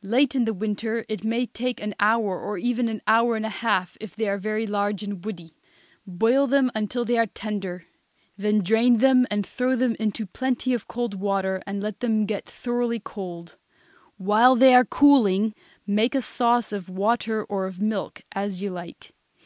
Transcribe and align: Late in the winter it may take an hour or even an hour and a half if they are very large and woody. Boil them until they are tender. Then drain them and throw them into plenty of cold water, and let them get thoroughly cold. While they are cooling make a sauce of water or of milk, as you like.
Late 0.00 0.34
in 0.34 0.46
the 0.46 0.54
winter 0.54 1.04
it 1.06 1.22
may 1.22 1.44
take 1.44 1.82
an 1.82 1.94
hour 2.00 2.40
or 2.40 2.56
even 2.56 2.88
an 2.88 3.02
hour 3.06 3.36
and 3.36 3.44
a 3.44 3.50
half 3.50 3.98
if 4.00 4.16
they 4.16 4.26
are 4.26 4.38
very 4.38 4.66
large 4.66 5.02
and 5.02 5.22
woody. 5.22 5.52
Boil 6.06 6.46
them 6.46 6.70
until 6.74 7.04
they 7.04 7.18
are 7.18 7.26
tender. 7.26 7.84
Then 8.38 8.60
drain 8.62 9.00
them 9.00 9.26
and 9.30 9.44
throw 9.44 9.76
them 9.76 9.94
into 10.00 10.24
plenty 10.24 10.72
of 10.72 10.88
cold 10.88 11.16
water, 11.20 11.60
and 11.66 11.82
let 11.82 12.00
them 12.00 12.24
get 12.24 12.46
thoroughly 12.48 13.00
cold. 13.00 13.58
While 14.16 14.56
they 14.56 14.74
are 14.74 14.86
cooling 14.86 15.54
make 15.86 16.14
a 16.14 16.22
sauce 16.22 16.72
of 16.72 16.88
water 16.88 17.44
or 17.44 17.66
of 17.66 17.78
milk, 17.78 18.22
as 18.32 18.62
you 18.62 18.70
like. 18.70 19.12